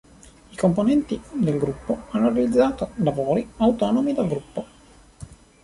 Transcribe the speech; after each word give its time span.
I 0.49 0.55
componenti 0.55 1.21
del 1.33 1.59
gruppo 1.59 2.05
hanno 2.09 2.33
realizzato 2.33 2.89
lavori 2.95 3.47
autonomi 3.57 4.13
dal 4.15 4.27
gruppo. 4.29 4.65